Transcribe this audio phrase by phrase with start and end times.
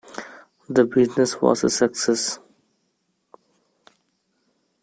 [0.67, 2.39] The business was a success.